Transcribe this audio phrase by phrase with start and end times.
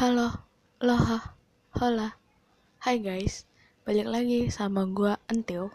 [0.00, 0.32] Halo,
[0.80, 1.36] loha,
[1.76, 2.16] hola.
[2.80, 3.44] Hai guys,
[3.84, 5.68] balik lagi sama gue Entil.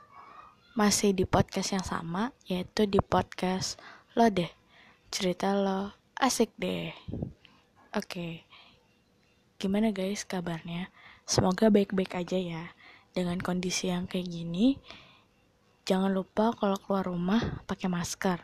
[0.73, 3.77] Masih di podcast yang sama, yaitu di podcast
[4.17, 4.49] Lo deh.
[5.13, 6.89] Cerita lo asik deh.
[7.93, 8.50] Oke,
[9.61, 10.89] gimana guys kabarnya?
[11.30, 12.73] Semoga baik-baik aja ya.
[13.14, 14.82] Dengan kondisi yang kayak gini
[15.86, 18.42] Jangan lupa kalau keluar rumah pakai masker.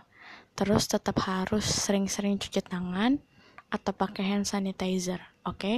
[0.53, 3.17] Terus tetap harus sering-sering cuci tangan
[3.71, 5.57] atau pakai hand sanitizer, oke?
[5.57, 5.77] Okay?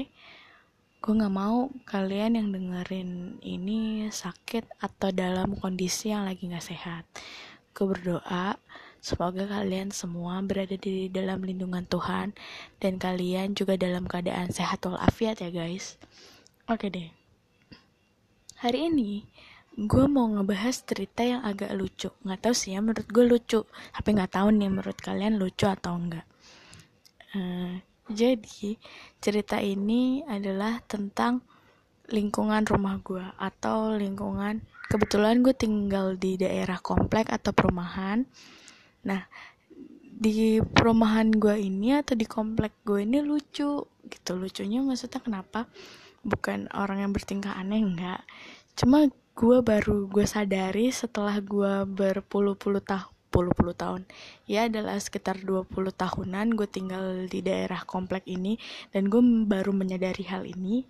[1.04, 7.04] Gue nggak mau kalian yang dengerin ini sakit atau dalam kondisi yang lagi nggak sehat.
[7.76, 8.56] Gue berdoa
[9.04, 12.32] semoga kalian semua berada di dalam lindungan Tuhan
[12.80, 16.00] dan kalian juga dalam keadaan sehat walafiat ya guys.
[16.72, 17.10] Oke okay deh.
[18.64, 19.28] Hari ini
[19.76, 22.16] gue mau ngebahas cerita yang agak lucu.
[22.24, 23.60] Nggak tahu sih ya menurut gue lucu,
[23.92, 26.24] tapi nggak tahu nih menurut kalian lucu atau enggak.
[27.34, 28.78] Uh, jadi
[29.18, 31.42] cerita ini adalah tentang
[32.12, 34.60] lingkungan rumah gue atau lingkungan
[34.92, 38.28] kebetulan gue tinggal di daerah komplek atau perumahan.
[39.08, 39.24] Nah
[40.14, 44.32] di perumahan gue ini atau di komplek gue ini lucu gitu.
[44.38, 45.66] Lucunya maksudnya kenapa?
[46.22, 48.22] Bukan orang yang bertingkah aneh enggak.
[48.78, 54.06] Cuma gue baru gue sadari setelah gue berpuluh-puluh tahun puluh-puluh tahun.
[54.46, 58.62] Ya adalah sekitar 20 tahunan gue tinggal di daerah komplek ini
[58.94, 60.86] dan gue baru menyadari hal ini.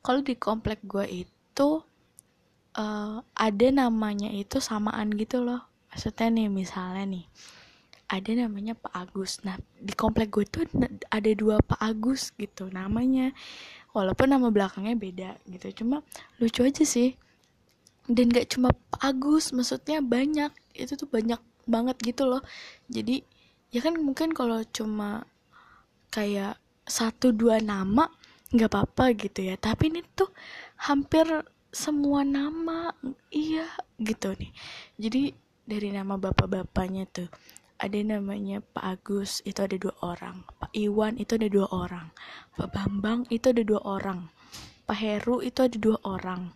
[0.00, 1.68] Kalau di komplek gue itu
[2.80, 5.60] uh, ada namanya itu samaan gitu loh.
[5.92, 7.24] Maksudnya nih misalnya nih
[8.12, 9.40] ada namanya Pak Agus.
[9.44, 10.64] Nah di komplek gue tuh
[11.08, 13.32] ada dua Pak Agus gitu namanya.
[13.92, 16.00] Walaupun nama belakangnya beda gitu cuma
[16.40, 17.16] lucu aja sih.
[18.08, 20.52] Dan gak cuma Pak Agus maksudnya banyak.
[20.72, 22.42] Itu tuh banyak banget gitu loh.
[22.90, 23.22] Jadi
[23.72, 25.24] ya kan mungkin kalau cuma
[26.12, 28.10] kayak satu dua nama
[28.52, 29.56] nggak apa-apa gitu ya.
[29.56, 30.28] Tapi ini tuh
[30.76, 31.24] hampir
[31.72, 32.92] semua nama
[33.32, 33.64] iya
[33.96, 34.52] gitu nih.
[35.00, 35.32] Jadi
[35.64, 37.28] dari nama bapak-bapaknya tuh
[37.82, 40.44] ada namanya Pak Agus itu ada dua orang.
[40.60, 42.12] Pak Iwan itu ada dua orang.
[42.54, 44.28] Pak Bambang itu ada dua orang.
[44.84, 46.52] Pak Heru itu ada dua orang.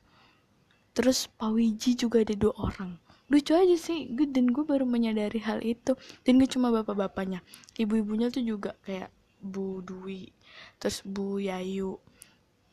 [0.93, 5.43] Terus Pak Wiji juga ada dua orang lucu aja sih gue dan gue baru menyadari
[5.43, 5.99] hal itu.
[6.23, 7.43] Dan gak cuma bapak-bapaknya
[7.77, 9.11] ibu-ibunya tuh juga kayak
[9.43, 10.33] Bu Dwi
[10.81, 12.01] terus Bu Yayu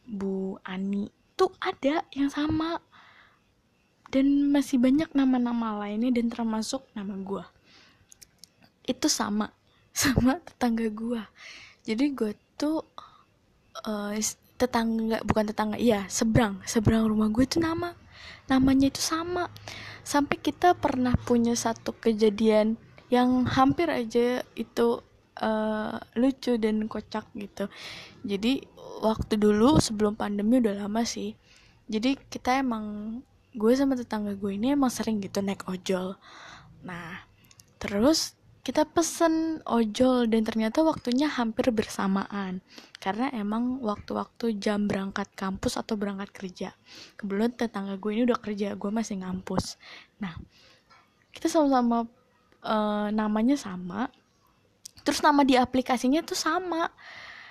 [0.08, 2.80] Bu Ani tuh ada yang sama.
[4.14, 7.41] Dan masih banyak nama-nama lainnya dan termasuk nama gue
[8.88, 9.52] itu sama
[10.02, 11.22] sama tetangga gue
[11.84, 12.84] jadi gue tuh
[13.84, 14.14] uh,
[14.59, 17.96] tetangga bukan tetangga iya seberang seberang rumah gue tuh nama
[18.47, 19.50] namanya itu sama.
[20.03, 22.75] Sampai kita pernah punya satu kejadian
[23.07, 25.00] yang hampir aja itu
[25.39, 27.69] uh, lucu dan kocak gitu.
[28.25, 28.66] Jadi
[29.03, 31.35] waktu dulu sebelum pandemi udah lama sih.
[31.88, 33.19] Jadi kita emang
[33.53, 36.17] gue sama tetangga gue ini emang sering gitu naik ojol.
[36.84, 37.22] Nah
[37.78, 42.63] terus kita pesen ojol dan ternyata waktunya hampir bersamaan.
[42.96, 46.69] Karena emang waktu-waktu jam berangkat kampus atau berangkat kerja.
[47.19, 49.75] Kebetulan tetangga gue ini udah kerja gue masih ngampus.
[50.23, 50.40] Nah
[51.35, 52.07] kita sama-sama
[52.63, 54.07] uh, namanya sama.
[55.03, 56.88] Terus nama di aplikasinya tuh sama.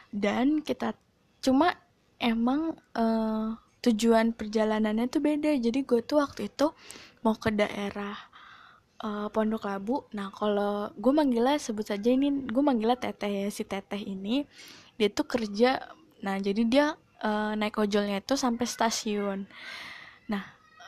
[0.08, 0.96] Dan kita
[1.44, 1.76] cuma
[2.16, 3.52] emang uh,
[3.84, 5.52] tujuan perjalanannya tuh beda.
[5.60, 6.72] Jadi gue tuh waktu itu
[7.20, 8.31] mau ke daerah
[9.02, 10.06] uh, Pondok Labu.
[10.14, 14.46] Nah, kalau gue manggilnya sebut saja ini, gue manggilnya Teteh ya si Teteh ini.
[14.96, 15.82] Dia tuh kerja,
[16.22, 16.86] nah jadi dia
[17.26, 19.44] uh, naik ojolnya itu sampai stasiun.
[20.30, 20.44] Nah,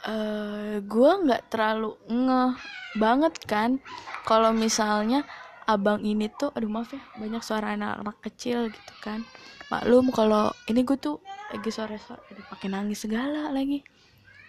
[0.06, 2.54] uh, gue nggak terlalu ngeh
[2.94, 3.82] banget kan,
[4.22, 5.26] kalau misalnya
[5.66, 9.26] abang ini tuh, aduh maaf ya, banyak suara anak-anak kecil gitu kan.
[9.72, 11.18] Maklum kalau ini gue tuh
[11.50, 13.82] lagi sore-sore, pakai nangis segala lagi.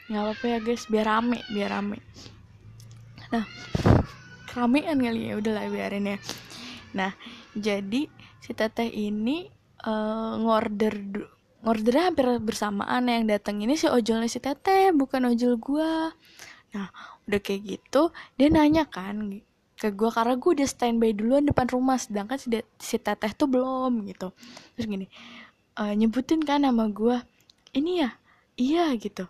[0.05, 1.97] Nggak apa-apa ya guys, biar rame, biar rame
[3.35, 3.43] nah
[4.47, 6.17] keramaian kali ya udahlah biarin ya.
[6.95, 7.11] Nah
[7.51, 8.07] jadi
[8.39, 9.51] si teteh ini
[9.83, 10.95] uh, ngorder
[11.65, 16.15] ngordernya hampir bersamaan yang datang ini si ojolnya si teteh bukan ojol gua.
[16.71, 16.87] Nah
[17.27, 19.43] udah kayak gitu dia nanya kan
[19.75, 22.47] ke gue karena gue udah standby duluan depan rumah sedangkan si,
[22.79, 24.31] si teteh tuh belum gitu.
[24.79, 25.11] Terus gini
[25.75, 27.19] uh, nyebutin kan nama gue
[27.75, 28.15] ini ya?
[28.55, 29.27] Iya gitu.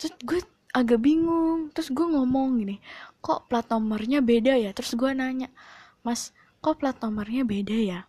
[0.00, 0.40] Terus gue
[0.72, 1.70] agak bingung.
[1.70, 2.76] Terus gue ngomong gini
[3.22, 4.74] kok plat nomornya beda ya?
[4.74, 5.48] Terus gue nanya
[6.02, 8.00] mas kok plat nomornya beda ya?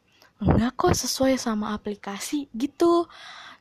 [0.42, 3.08] Enggak kok sesuai sama aplikasi gitu.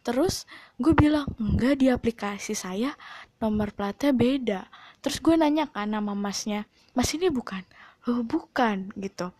[0.02, 0.48] Terus
[0.80, 2.96] gue bilang enggak di aplikasi saya
[3.38, 4.60] nomor platnya beda.
[5.04, 6.64] Terus gue nanya kan nama masnya
[6.96, 7.62] mas ini bukan?
[8.08, 9.30] Loh bukan gitu.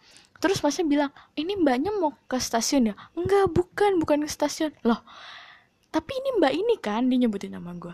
[0.43, 2.95] Terus masnya bilang ini mbaknya mau ke stasiun ya?
[3.15, 4.75] Enggak bukan bukan ke stasiun.
[4.85, 5.03] Loh
[5.93, 7.93] tapi ini mbak ini kan dia nyebutin nama gue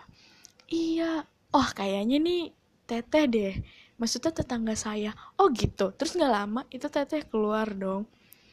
[0.71, 1.27] iya
[1.59, 2.43] oh kayaknya nih
[2.87, 3.55] teteh deh.
[3.99, 5.11] Maksudnya tetangga saya.
[5.35, 5.91] Oh gitu.
[5.91, 8.07] Terus nggak lama itu teteh keluar dong.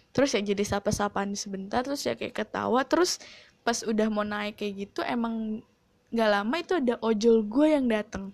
[0.10, 2.82] Terus ya jadi sapa-sapaan sebentar terus ya kayak ketawa.
[2.82, 3.22] Terus
[3.62, 5.62] pas udah mau naik kayak gitu emang
[6.10, 8.34] nggak lama itu ada ojol gue yang dateng.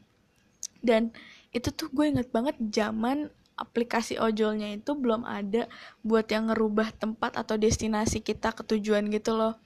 [0.80, 1.12] Dan
[1.52, 3.28] itu tuh gue inget banget zaman
[3.60, 5.68] aplikasi ojolnya itu belum ada
[6.02, 9.60] buat yang ngerubah tempat atau destinasi kita ke tujuan gitu loh.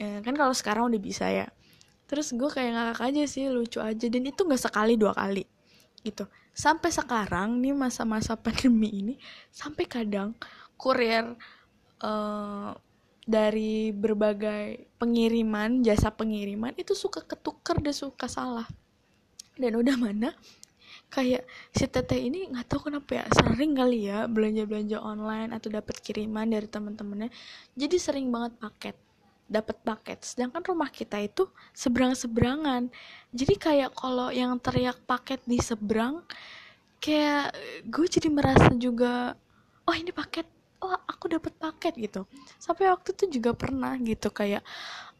[0.00, 1.52] Ya, kan kalau sekarang udah bisa ya
[2.10, 4.06] terus gue kayak ngakak aja sih lucu aja.
[4.10, 5.46] Dan itu nggak sekali dua kali
[6.02, 6.26] gitu.
[6.50, 9.14] Sampai sekarang nih masa-masa pandemi ini
[9.54, 10.34] sampai kadang
[10.74, 11.38] kurir
[12.02, 12.74] uh,
[13.22, 18.66] dari berbagai pengiriman jasa pengiriman itu suka ketuker dan suka salah.
[19.54, 20.34] Dan udah mana
[21.10, 25.70] kayak si teteh ini nggak tahu kenapa ya sering kali ya belanja belanja online atau
[25.70, 27.30] dapat kiriman dari teman-temannya.
[27.78, 28.96] Jadi sering banget paket
[29.50, 32.86] dapat paket sedangkan rumah kita itu seberang seberangan
[33.34, 36.22] jadi kayak kalau yang teriak paket di seberang
[37.00, 37.56] kayak
[37.88, 39.34] gue jadi merasa juga
[39.88, 40.46] oh ini paket.
[40.80, 42.24] Oh aku dapat paket gitu.
[42.56, 44.64] Sampai waktu itu juga pernah gitu kayak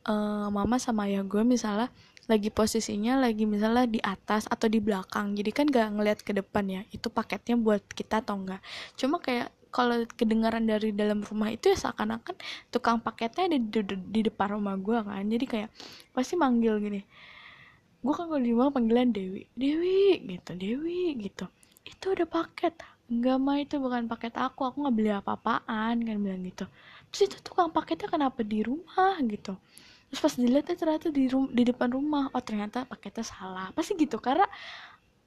[0.09, 1.93] uh, mama sama ayah gue misalnya
[2.31, 5.37] lagi posisinya lagi misalnya di atas atau di belakang.
[5.37, 8.63] Jadi kan gak ngeliat ke depan ya itu paketnya buat kita atau enggak
[8.97, 12.35] cuma kayak kalau kedengaran dari dalam rumah itu ya seakan-akan
[12.75, 15.25] tukang paketnya ada di, di, di depan rumah gue kan.
[15.25, 15.69] Jadi kayak
[16.15, 17.03] pasti manggil gini
[18.01, 19.45] gue kan kalau di rumah panggilan Dewi.
[19.53, 21.45] Dewi gitu Dewi gitu.
[21.85, 22.81] Itu ada paket.
[23.13, 24.73] Enggak mah itu bukan paket aku.
[24.73, 26.65] Aku nggak beli apa-apaan kan bilang gitu.
[27.13, 29.21] Terus itu tukang paketnya kenapa di rumah?
[29.29, 29.53] gitu.
[30.11, 32.33] Terus pas dilihat ya ternyata di di depan rumah.
[32.33, 33.69] Oh ternyata paketnya salah.
[33.77, 34.49] Pasti gitu karena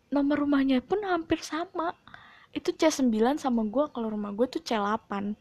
[0.09, 1.93] nomor rumahnya pun hampir sama
[2.53, 5.33] itu C9 sama gue kalau rumah gue tuh C8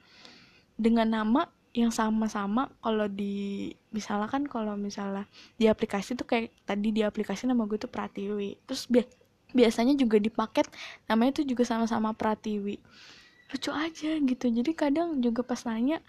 [0.80, 5.24] dengan nama yang sama-sama kalau di misalnya kan kalau misalnya
[5.56, 8.60] di aplikasi tuh kayak tadi di aplikasi nama gue tuh Pratiwi.
[8.68, 9.04] Terus bi
[9.52, 10.68] biasanya juga di paket
[11.08, 12.76] namanya tuh juga sama-sama Pratiwi.
[13.52, 14.46] Lucu aja gitu.
[14.52, 16.00] Jadi kadang juga pas nanya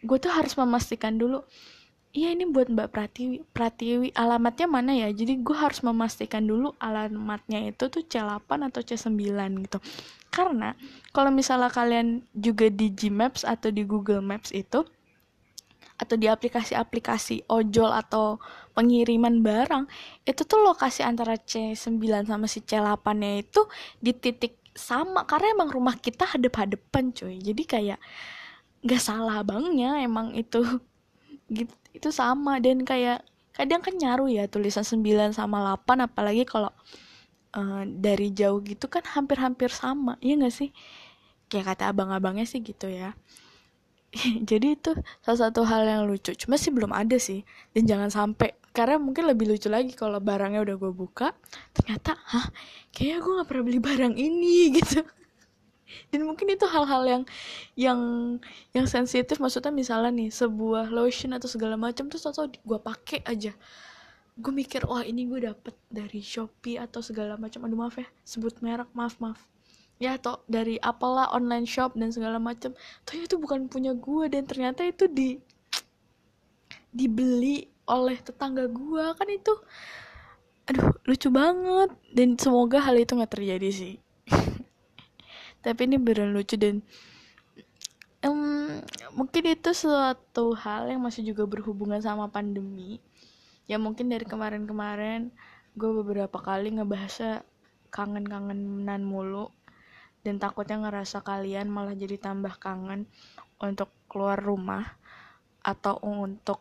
[0.00, 1.44] gue tuh harus memastikan dulu
[2.16, 5.12] iya ini buat Mbak Pratiwi Pratiwi alamatnya mana ya?
[5.12, 9.20] Jadi gue harus memastikan dulu alamatnya itu tuh C8 atau C9
[9.68, 9.78] gitu
[10.30, 10.78] karena
[11.10, 14.86] kalau misalnya kalian juga di Gmaps atau di Google Maps itu
[16.00, 18.40] atau di aplikasi-aplikasi ojol atau
[18.72, 19.84] pengiriman barang
[20.24, 23.68] itu tuh lokasi antara C9 sama si C8 nya itu
[24.00, 25.28] di titik sama.
[25.28, 27.36] Karena emang rumah kita hadap-hadapan cuy.
[27.36, 27.98] Jadi kayak
[28.80, 30.64] nggak salah bangnya emang itu.
[31.52, 32.62] Gitu itu sama.
[32.62, 36.72] Dan kayak kadang kan nyaru ya tulisan 9 sama 8 apalagi kalau
[37.54, 40.70] uh, dari jauh gitu kan hampir-hampir sama iya gak sih?
[41.50, 43.14] Kayak kata abang-abangnya sih gitu ya.
[44.50, 44.90] Jadi itu
[45.22, 47.42] salah satu hal yang lucu cuma sih belum ada sih.
[47.74, 51.34] Dan jangan sampai karena mungkin lebih lucu lagi kalau barangnya udah gue buka
[51.74, 52.46] ternyata hah
[52.94, 55.02] kayaknya gue gak pernah beli barang ini gitu.
[56.10, 57.22] Dan mungkin itu hal-hal yang
[57.74, 58.00] yang
[58.70, 63.50] yang sensitif maksudnya misalnya nih sebuah lotion atau segala macam tuh atau gue pakai aja
[64.40, 67.68] gue mikir wah ini gue dapet dari shopee atau segala macam.
[67.68, 69.40] Aduh maaf ya sebut merek maaf maaf.
[70.00, 72.72] Ya atau dari apalah online shop dan segala macam.
[73.04, 75.36] Tuh itu bukan punya gue dan ternyata itu di
[76.90, 79.54] dibeli oleh tetangga gue kan itu.
[80.72, 81.92] Aduh lucu banget.
[82.16, 83.94] Dan semoga hal itu nggak terjadi sih.
[85.64, 86.80] Tapi ini beneran lucu dan
[88.24, 88.80] um,
[89.12, 93.00] mungkin itu suatu hal yang masih juga berhubungan sama pandemi
[93.70, 95.30] ya mungkin dari kemarin-kemarin
[95.78, 97.46] gue beberapa kali ngebahasnya
[97.94, 99.54] kangen-kangenan mulu
[100.26, 103.06] dan takutnya ngerasa kalian malah jadi tambah kangen
[103.62, 104.98] untuk keluar rumah
[105.62, 106.58] atau untuk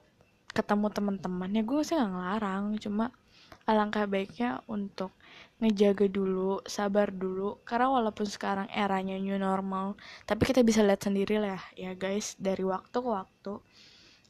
[0.53, 3.09] ketemu teman-teman ya gue sih nggak ngelarang cuma
[3.65, 5.13] alangkah baiknya untuk
[5.61, 7.61] ngejaga dulu, sabar dulu.
[7.61, 9.93] Karena walaupun sekarang eranya new normal,
[10.25, 13.53] tapi kita bisa lihat sendiri lah ya guys, dari waktu ke waktu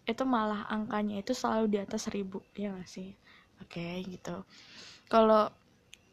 [0.09, 3.13] itu malah angkanya itu selalu di atas seribu ya gak sih?
[3.61, 4.41] Oke okay, gitu.
[5.05, 5.53] Kalau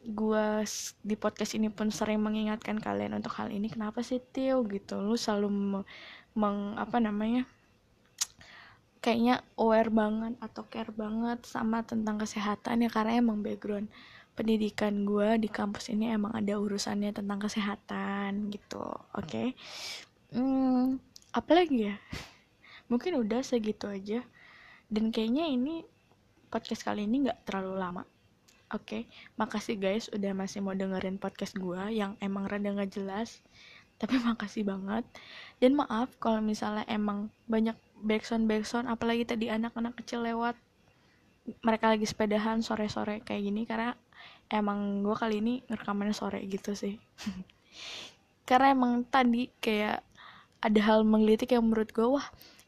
[0.07, 0.63] gue
[1.03, 5.19] di podcast ini pun sering mengingatkan kalian untuk hal ini kenapa sih Tio gitu lu
[5.19, 5.83] selalu
[6.37, 7.43] meng apa namanya
[9.03, 13.91] kayaknya aware banget atau care banget sama tentang kesehatan ya karena emang background
[14.37, 19.57] pendidikan gue di kampus ini emang ada urusannya tentang kesehatan gitu oke okay?
[20.31, 21.01] hmm,
[21.33, 21.95] apa lagi ya
[22.87, 24.23] mungkin udah segitu aja.
[24.87, 25.83] Dan kayaknya ini
[26.47, 28.03] podcast kali ini nggak terlalu lama.
[28.67, 29.01] Oke okay?
[29.39, 33.39] makasih guys udah masih mau dengerin podcast gue yang emang rada nggak jelas
[33.95, 35.07] tapi makasih banget.
[35.63, 40.59] Dan maaf kalau misalnya emang banyak backsound backsound apalagi tadi anak-anak kecil lewat
[41.63, 43.95] mereka lagi sepedahan sore-sore kayak gini karena
[44.51, 46.99] emang gue kali ini ngerekamannya sore gitu sih.
[48.47, 50.03] Karena emang tadi kayak
[50.63, 52.27] ada hal menggelitik yang menurut gue wah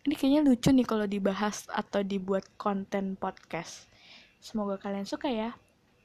[0.09, 3.85] ini kayaknya lucu nih kalau dibahas atau dibuat konten podcast.
[4.41, 5.53] Semoga kalian suka ya.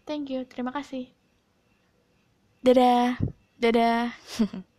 [0.05, 0.45] Thank you.
[0.45, 1.09] Terima kasih.
[2.61, 3.17] Dadah.
[3.57, 4.13] Dadah